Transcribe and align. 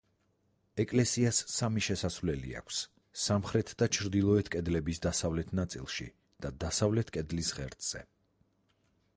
ეკლესიას 0.83 1.41
სამი 1.55 1.83
შესასვლელი 1.87 2.55
აქვს: 2.61 2.79
სამხრეთ 3.25 3.73
და 3.83 3.89
ჩრდილოეთ 3.97 4.49
კედლების 4.57 5.03
დასავლეთ 5.07 5.53
ნაწილში 5.61 6.09
და 6.47 6.55
დასავლეთ 6.65 7.13
კედლის 7.19 7.53
ღერძზე. 7.61 8.07